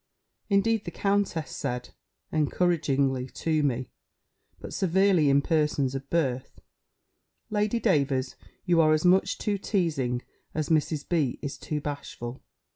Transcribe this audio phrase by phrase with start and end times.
[0.49, 1.89] Indeed the countess said,
[2.33, 3.91] encouragingly to me,
[4.59, 6.57] but severely in persons of birth,
[7.51, 8.35] "Lady Davers,
[8.65, 10.23] you are as much too teazing,
[10.55, 11.07] as Mrs.
[11.07, 11.37] B.
[11.43, 12.41] is too bashful.